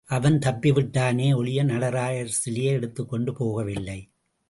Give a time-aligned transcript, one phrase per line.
[0.09, 3.99] அவன் தப்பிவிட்டானே ஒழிய நடராஜர் சிலையை எடுத்துக்கொண்டு போகவில்லை.